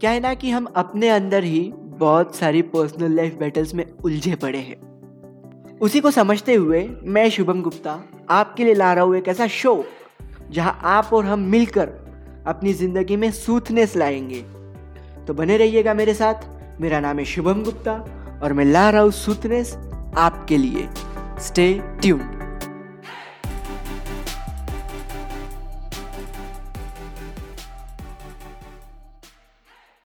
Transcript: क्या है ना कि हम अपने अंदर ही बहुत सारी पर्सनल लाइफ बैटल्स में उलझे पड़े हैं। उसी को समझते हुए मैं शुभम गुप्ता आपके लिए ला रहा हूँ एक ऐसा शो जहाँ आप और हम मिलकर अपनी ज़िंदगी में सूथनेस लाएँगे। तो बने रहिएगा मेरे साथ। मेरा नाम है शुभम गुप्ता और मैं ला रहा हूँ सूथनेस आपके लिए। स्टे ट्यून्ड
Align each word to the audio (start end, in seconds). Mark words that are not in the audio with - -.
क्या 0.00 0.10
है 0.10 0.20
ना 0.20 0.34
कि 0.34 0.50
हम 0.50 0.64
अपने 0.76 1.08
अंदर 1.08 1.44
ही 1.44 1.72
बहुत 1.74 2.36
सारी 2.36 2.62
पर्सनल 2.62 3.12
लाइफ 3.12 3.34
बैटल्स 3.34 3.74
में 3.74 3.84
उलझे 4.04 4.34
पड़े 4.34 4.58
हैं। 4.58 4.76
उसी 5.78 6.00
को 6.00 6.10
समझते 6.10 6.54
हुए 6.54 6.90
मैं 7.02 7.30
शुभम 7.30 7.62
गुप्ता 7.62 8.04
आपके 8.30 8.64
लिए 8.64 8.74
ला 8.74 8.92
रहा 8.92 9.04
हूँ 9.04 9.16
एक 9.16 9.28
ऐसा 9.28 9.46
शो 9.46 9.84
जहाँ 10.50 10.80
आप 10.82 11.10
और 11.12 11.24
हम 11.24 11.40
मिलकर 11.40 11.88
अपनी 12.46 12.72
ज़िंदगी 12.72 13.16
में 13.16 13.30
सूथनेस 13.30 13.96
लाएँगे। 13.96 14.44
तो 15.26 15.34
बने 15.34 15.56
रहिएगा 15.56 15.94
मेरे 15.94 16.14
साथ। 16.14 16.34
मेरा 16.80 17.00
नाम 17.00 17.18
है 17.18 17.24
शुभम 17.24 17.62
गुप्ता 17.62 17.92
और 18.42 18.52
मैं 18.52 18.64
ला 18.64 18.90
रहा 18.90 19.02
हूँ 19.02 19.10
सूथनेस 19.10 19.74
आपके 20.16 20.56
लिए। 20.56 20.88
स्टे 21.40 21.80
ट्यून्ड 22.02 22.33